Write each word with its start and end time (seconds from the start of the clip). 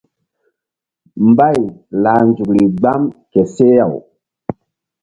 Mbay 1.29 1.59
lah 2.01 2.21
nzukri 2.29 2.65
gbam 2.77 3.01
ke 3.31 3.41
seh-aw. 3.55 3.93